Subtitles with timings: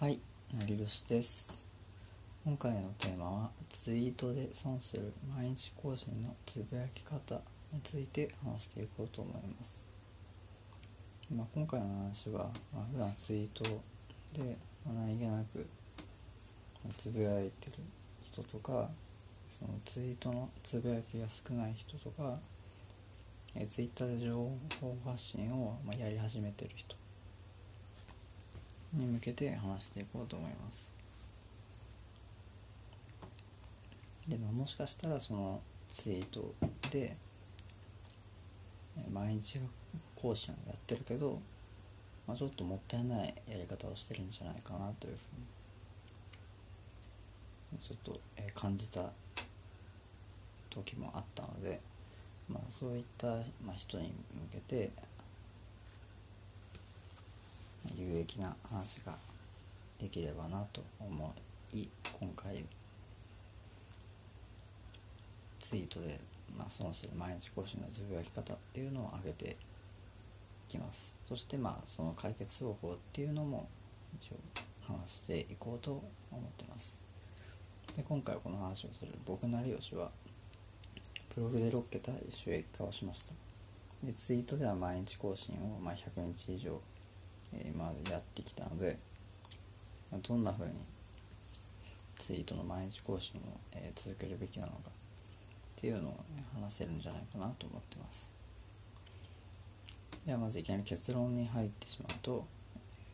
[0.00, 0.20] はい、
[0.56, 1.68] なりよしです。
[2.44, 7.34] 今回のテーマはツイートで損する毎日更新のつぶやき方
[7.72, 9.84] について話していこうと思います。
[11.34, 13.64] まあ、今回の話は、まあ、普段ツイート
[14.40, 14.56] で
[14.86, 15.66] まあ何気なく
[16.96, 17.82] つぶやいてる
[18.22, 18.88] 人とか
[19.48, 22.38] そのツイートのつぶやきが少ない人とか
[23.56, 24.36] えツイッターで情
[24.80, 26.94] 報発信をまやり始めてる人
[28.92, 30.94] に向けて話していこうと思います。
[34.28, 36.52] でももしかしたらそのツイート
[36.90, 37.16] で
[39.12, 39.58] 毎日
[40.16, 41.40] 更新をやってるけど、
[42.26, 45.20] まあ、ちょっともったいないやり方をしてるんじゃないかなというふ
[47.72, 48.20] うにちょっと
[48.54, 49.10] 感じた
[50.70, 51.80] 時もあったので、
[52.50, 53.42] まあ、そういった
[53.76, 54.12] 人に向
[54.52, 54.90] けて
[57.96, 59.16] 有益な話が
[59.98, 61.34] できればなと思
[61.72, 61.86] い
[62.20, 62.64] 今回
[65.58, 66.18] ツイートで、
[66.56, 69.56] まあ、損する毎日更新のつぶやき方っていうのを挙げてい
[70.68, 73.68] きますそしてまあその解決方法っていうのも
[74.14, 74.36] 一応
[74.88, 77.04] 話していこうと思ってます。
[77.96, 80.10] で今回この話をする僕成吉は
[81.34, 83.34] ブログで6桁収益化をしました。
[84.04, 86.80] でツイートでは毎日更新を、ま、100日以上
[87.54, 88.96] えーまあ、やってきたので、
[90.26, 90.72] どんな風に
[92.18, 96.18] ツイートの毎日更新を、えー続けるべきなのかっていうのを、ね、
[96.54, 98.34] 話せるんじゃないかなと思ってます。
[100.26, 102.44] ではまずいきなり結論に入ってしまうと、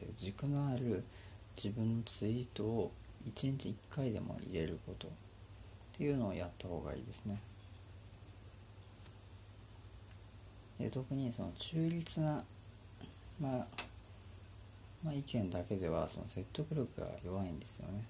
[0.00, 1.04] えー軸のある
[1.56, 2.92] 自分のツイートを
[3.26, 5.10] 1日1回でも入れることっ
[5.96, 7.38] ていうのをやった方がいいですね。
[10.78, 12.44] で特にその中立な
[13.40, 13.66] まあ
[15.02, 18.04] まあ、意見だけではその説得力が弱いんですよね。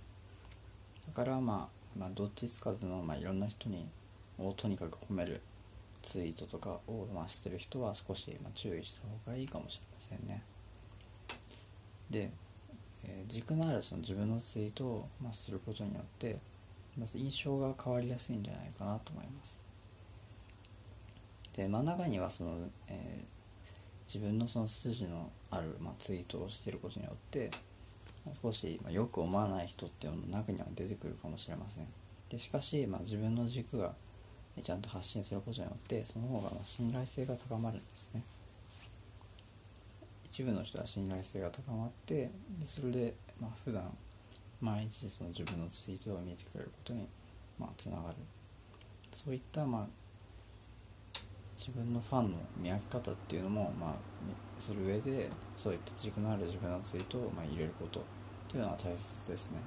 [1.06, 3.87] だからまあ、まあ、どっちつかずの、まあ、いろんな人に
[4.38, 5.41] をとにかく褒める
[6.03, 10.43] ツイートとかを、まあ、してる人は少し、まあ、注意した方がいいかもしれませんね。
[12.10, 12.31] で、
[13.05, 16.37] えー軸のあるその自分のツイートを、まあ、することによって
[16.99, 19.62] まず印象が変わりやすいんじゃないかなと思います。
[21.56, 22.56] で真ん中にはその、
[22.89, 23.35] えー
[24.06, 27.50] 自分のその筋のある、まあ、ツイートをしてることによって
[28.43, 31.87] 少し、まあ、よく思わない人っていうの中には出てくるかもしれません。
[32.31, 33.95] でしかし、まあ、自分の軸が
[34.62, 38.22] ちゃんと発信することによってその方がまあ信頼性が高まるんですね。
[40.25, 43.84] 一部の人は信頼性が高まってでそれで、まあ普段
[44.61, 47.06] 毎日その自分のツイートを見てくれることに、
[47.59, 48.16] まあ、つながる。
[49.12, 49.87] そういった、まあ、
[51.56, 53.94] 自分のファンの見分け方っていうのも、まあ、
[54.59, 58.03] する上でそういった軸のある自分のツイートを、まあ、入れることっ
[58.49, 59.61] ていうのは大切ですね。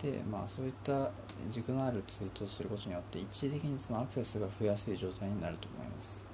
[0.00, 1.10] でまあそういった
[1.48, 6.24] 軸のあるツイートをすることによって一時的にそのアクセスが増えやすい状態になると思います。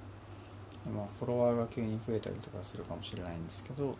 [0.85, 3.95] でまあフォロワーが急に増えたりとかするかもしれないんですけど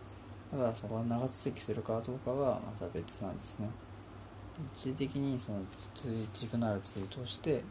[0.50, 3.68] ただそこが長続きするかどうかはまた別なんですね。
[4.74, 5.64] 一時的にその
[6.34, 7.64] 軸のあるツイートをして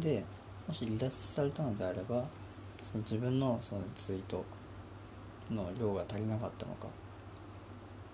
[0.00, 0.24] で
[0.68, 2.24] もし離脱されたのであれば
[2.82, 4.44] その自分のそのツイート
[5.50, 6.88] の量が足りなかったのか。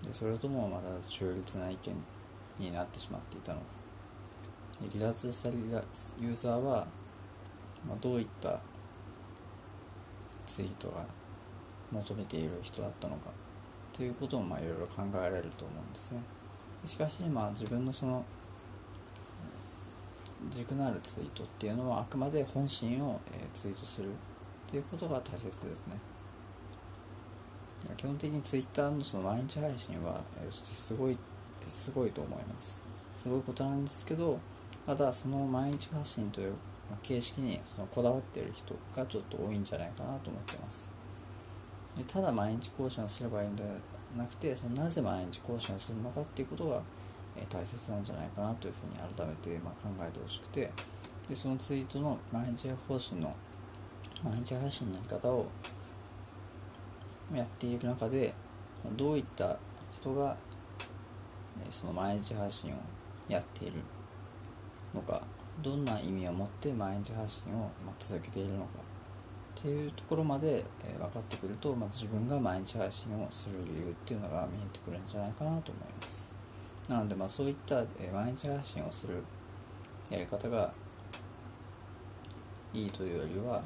[0.03, 3.65] でそれともまた中立な意見になってしまっていたのか。
[4.81, 6.87] で離脱したユーザーは、
[7.87, 8.59] まあ、どういった
[10.45, 11.05] ツイートが
[11.91, 13.31] 求めている人だったのか。
[13.91, 16.21] ということもまあいろいろ考えられると思うんですね。
[16.85, 18.23] しかしまあ自分のその
[20.49, 24.09] 軸のあるツイートっていうのはあくまで本心を、えツイートする
[24.69, 25.99] ということが大切ですね。
[27.97, 31.17] 基本的にツイッターのその毎日配信は、えすごい
[31.65, 32.83] すごいと思います。
[33.15, 34.39] すごいことなんですけど
[34.85, 36.53] ただその毎日発信という
[37.01, 40.91] 形式にそのこだわっている人がちょっと多いんじゃないかなと思ってます。
[41.97, 43.69] でただ毎日更新をすればいいんでは
[44.17, 46.81] なくてそのなぜ毎日更新をするのかっていうことが
[47.37, 50.71] え大切なんじゃないかなというふうに改めてま考えてほしくて
[51.27, 53.35] でそのツイートの毎日更新の
[54.23, 55.47] 毎日配信のやり方を
[57.33, 58.33] やっている中で
[58.95, 59.57] どういった
[59.93, 60.37] 人が
[61.69, 62.75] その毎日配信を
[63.27, 63.73] やっている
[64.93, 65.21] のか
[65.63, 68.85] どんな意味を持って毎日配信を続けているのか
[69.57, 70.65] っていうところまで、
[70.99, 76.34] 分かってくると、まあ、自分が毎日配信をする理由っていうのが見えてくるんじゃないかなと思います。
[76.89, 79.23] なのでまあそういった、え毎日配信をする
[80.11, 80.71] やり方が
[82.73, 83.61] いいというよりは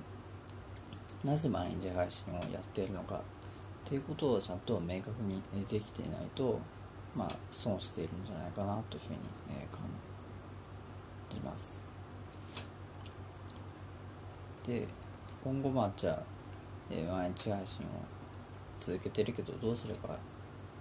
[1.25, 6.59] なぜ毎日配信をやっているのかっていうことをちゃんと明確にできていないと
[7.15, 9.19] まあ損しているんじゃないかなというふうに、
[9.49, 9.81] え感
[11.29, 11.81] じます。
[14.65, 14.87] で
[15.43, 16.23] 今後まあじゃあ、
[16.91, 17.89] え毎日配信を
[18.79, 20.17] 続けてるけどどうすれば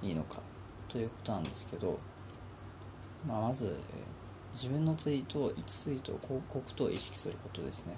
[0.03, 0.41] いいのか
[0.89, 1.99] ということなんですけど、
[3.27, 3.79] まあ、まず、
[4.53, 7.97] 自分のツイートを1ツイートを広告と意識することですね。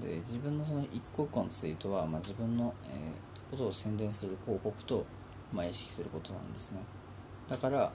[0.00, 5.04] で自分のその一個一個のツイートは、まあ、自分の、えー、ことを宣伝する広告と、
[5.52, 6.80] まあ、意識することなんですね。
[7.48, 7.92] だから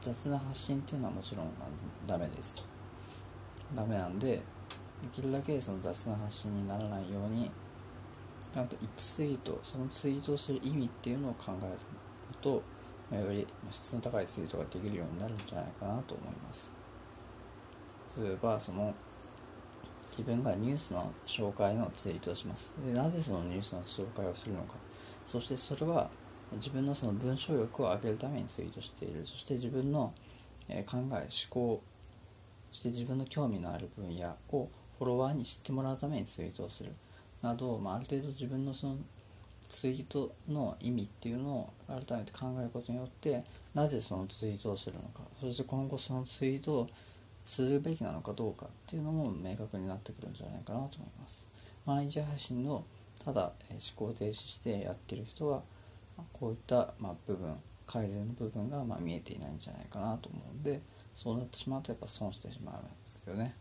[0.00, 1.50] 雑な発信っていうのはもちろん
[2.06, 2.64] ダメです。
[3.74, 4.42] ダメなんでで
[5.12, 7.50] きるだけその雑な発信にならないように
[8.54, 11.78] ちゃんと1ツイートそのツイートをする意味っていうのを考える
[12.40, 12.62] と、
[13.16, 16.74] より質の高いツイートができるようになるんじゃないかなと思います。
[18.18, 18.94] 例えばその
[20.10, 22.74] 自分がニュースの紹介のツイートをします。
[22.84, 24.74] でなぜそのニュースの紹介をするのか。
[25.24, 26.10] そしてそれは
[26.52, 29.24] 自分のその文章力を上げるためにツイートしている。
[29.26, 30.12] そして自分の
[30.68, 31.82] 考え思考
[32.70, 34.68] そして自分の興味のある分野を
[34.98, 36.92] フォロワーに知ってもらうためにツイートをする。
[37.42, 38.98] など、まあ、ある程度自分のその
[39.68, 43.44] ツイートの意味っていうのを改めて考えることによって
[43.74, 45.20] なぜそのツイートをするのか。
[45.40, 46.88] そして今後そのツイートを
[47.44, 51.48] するべきなのかどうかっていうのも明確になってくるんじゃないかなと思います。
[51.86, 52.84] 毎日配信の
[53.24, 55.62] ただ思考停止してやってる人は
[56.32, 57.54] こういったま部分
[57.86, 60.80] 改善の部分がま見えていないんじゃないかなと思うんで
[61.14, 63.54] そうなってしまうとやっぱ損してしまうんですよね。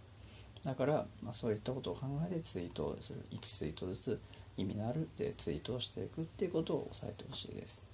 [0.64, 3.24] だから、まあ、そういったことを考えてツイートをする。
[3.32, 4.20] 1ツイートずつ
[4.58, 7.90] 意味のあるでツイートをしていくっていうことを押さえてほしいです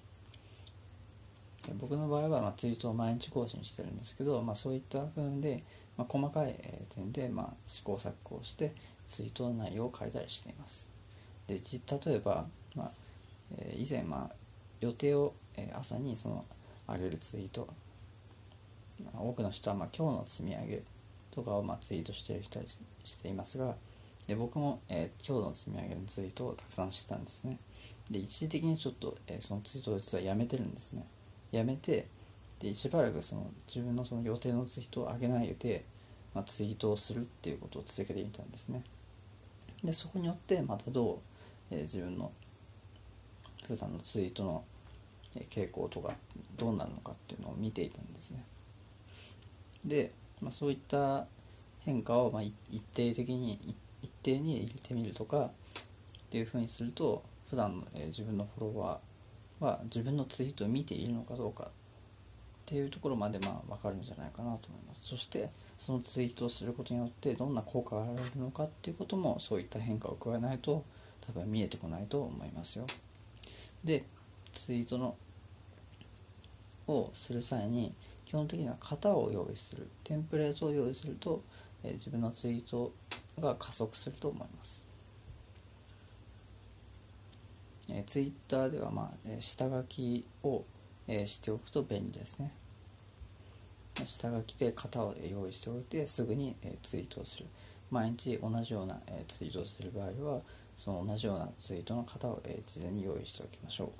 [1.79, 5.63] 僕の場合は、まあ、ツイートを毎日更新してるんですけど、まあ、そういった部分で、
[5.97, 6.55] まあ、細かい
[6.89, 8.73] 点で、まあ、試行錯誤して
[9.05, 10.91] ツイートの内容を変えたりしています。
[11.47, 12.45] で例えば、
[12.75, 12.91] まあ
[13.57, 14.35] え、以前、まあ、
[14.81, 16.45] 予定を、え、朝にその
[16.87, 17.67] 上げるツイート、
[19.03, 20.81] まあ、多くの人は、まあ、今日の積み上げ
[21.31, 23.75] とかを、まあ、ツイートしている人はしていますが
[24.27, 27.57] で僕も、えー、今日の積み上げのツイートをたくさんしてたんですね。
[28.09, 31.05] で一時的にちょっと、えー、そのツイートを実はやめてるんですね。
[31.51, 32.07] やめて
[32.59, 35.83] でしばらくその自分のその予定のツイートを上げないで、
[36.33, 38.83] まあ、ツイートをするっていうことを続けてみたんですね。
[39.83, 41.17] でそこによってまたどう、
[41.71, 42.31] えー、自分の
[43.67, 44.63] 普段のツイートの
[45.33, 46.13] 傾向とか
[46.57, 48.43] どうなるのかっていうのを見ていたんですね。
[49.85, 50.11] で、
[50.41, 51.27] まあ、そういった
[51.79, 52.53] 変化をまあ一
[52.93, 53.75] 定的に一
[54.23, 55.49] 定に入れてみるとかっ
[56.31, 65.09] ていうふうにすると普段の、え、自分のフォロワーは自分のツイートを見ているのかどうかっていうところまでまあ分かるんじゃないかなと思います。
[65.09, 70.83] そしてそのツイートをすることによってどんな効果が得られるのかっていうこともそういった変化を加えないと
[71.27, 72.87] 多分見えてこないと思いますよ。
[73.83, 74.03] で
[74.53, 75.15] ツイートの
[76.87, 77.93] をする際に
[78.25, 81.41] 基本的には型を用意するテンプレートを用意すると、
[81.83, 82.91] えー、自分のツイート
[83.39, 84.93] が加速すると思います
[87.91, 90.63] えー、ツイッターでは、まあえー、下書きを、
[91.07, 92.51] えー、しておくと便利ですね。
[94.05, 97.45] 下書きで型を用意しておいてすぐに、えー、ツイートをする。
[97.91, 100.41] 毎日同じような、えー、ツイートをする場合は
[100.77, 103.91] その同じようなツイートの型を、えー、事前に用意しておきましょう。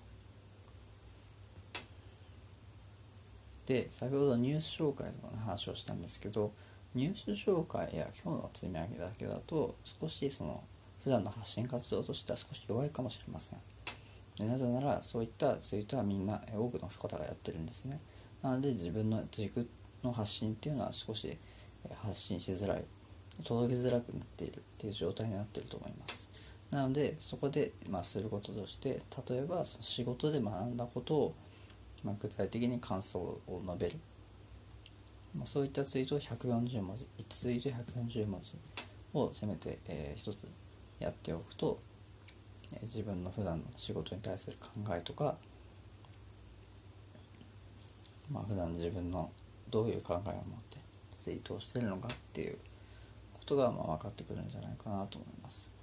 [3.67, 6.51] で先ほどニュース紹介の話をしたんですけど
[6.95, 10.63] ニュース紹介や今日の積み上げだけだと少しその
[11.03, 13.59] 普段の発信活動としては少し弱いかもしれません。
[14.47, 17.99] なぜならそういったツイートはみんな多くの方がやってるんですね。
[18.43, 19.67] なので自分の軸
[20.03, 21.35] の発信っていうのは少し
[22.03, 22.85] 発信しづらい
[23.43, 26.29] 届きづらくなっているっていう状態になっていると思います。
[26.69, 31.35] なのでそこで、まあ、することとして例えばその仕事で学んだことを、
[32.03, 33.95] まあ、具体的に感想を述べる、
[35.35, 38.57] まあ、そういったツイートを140文字1ツイート140文字
[39.13, 40.47] をせめて、えー、一つ
[40.99, 41.79] やっておくと
[42.81, 45.35] 自分の普段の仕事に対する考えとか
[48.31, 49.29] まあ普段自分の
[49.69, 50.77] どういう考えを持って
[51.11, 52.57] ツイートをしてるのかっていう
[53.33, 55.73] ことがまあ分かってくるんじゃないかなと思います。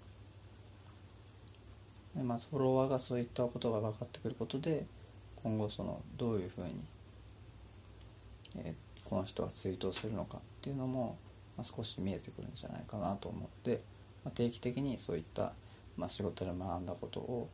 [2.17, 4.85] でまずフォロワーがそういったことが分かってくることで
[5.43, 6.75] 今後そのどういうふうに、
[8.59, 8.75] えー、
[9.09, 11.17] この人はツイートをするのかっていうのも、
[11.57, 13.81] まあ、少し見えてくるんじゃないかなと思うので、
[14.25, 15.53] まあ、定期的にそういった
[16.01, 17.49] まあ、仕事で学んだことを、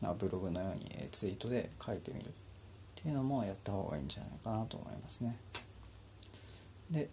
[0.00, 2.30] まあ、ブログのようにツイートで書いてみるっ
[2.96, 5.36] ていうのもやった方がいいんじゃないかなと思いますね。
[6.90, 7.10] で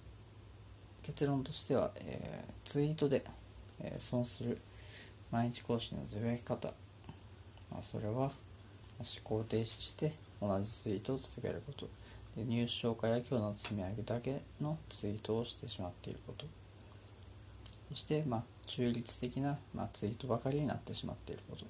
[1.04, 3.24] 結論としては、えー、ツイートで、
[3.82, 4.58] えー、損する
[5.32, 6.74] 毎日更新のつぶやき方
[7.70, 8.32] まあ、それは思
[9.26, 11.90] 考停止して同じツイートを続けること
[12.38, 16.46] で入手消化や今日の積み上げだけのツイートをしてしまっていること。
[17.90, 21.66] そしてまあ中立的な、まあ、ツイートばかりになってしまっていること、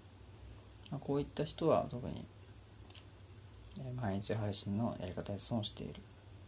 [0.91, 2.25] まあ、こういった人は特に
[4.01, 6.01] 毎日配信のやり方で損している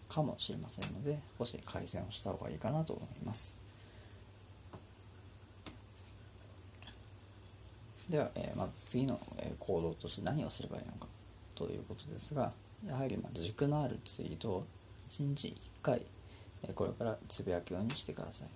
[0.09, 3.59] かもしれませんので少し改善をした方がいいかなと思います。
[8.09, 9.19] では、えー、まず次の
[9.59, 11.07] 行動として何をすればいいのか
[11.53, 12.51] ということですが
[12.87, 14.65] やはりま軸のあるツイートを
[15.09, 16.01] 1日1回
[16.75, 18.47] これからつぶやくようにしてください。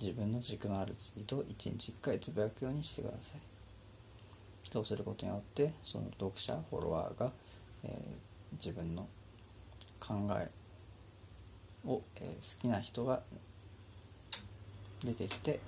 [0.00, 3.40] 自分の軸のあるツイートを1日1回つぶやくようにしてください。
[4.62, 7.30] そうすることによってその読者フォロワーが、
[7.84, 9.06] えー、自分の
[10.00, 10.50] 考え
[11.88, 13.22] を、えー、好きな人が
[15.04, 15.58] 出てきて、えー、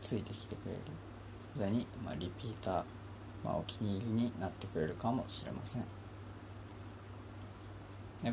[0.00, 0.80] ついてきてくれる。
[1.56, 2.84] それに、まあ、リピーター、
[3.44, 5.84] まあ、お気に入りになってくれるかもしれません。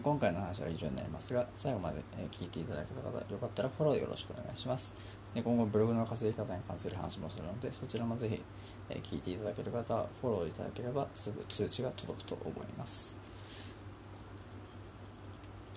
[0.01, 4.95] 今回の話は以上になりますが、最後まで聞いていただけた方、よかったらフォローよろしくお願いします。
[5.35, 8.41] 今後ブログの稼ぎ方に関する話もするので、そちらもぜひ
[8.89, 13.19] 聞いていただける方はフォローいただければすぐ通知が届くと思います。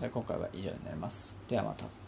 [0.00, 1.38] 今回は以上になります。
[1.48, 2.05] ではまた。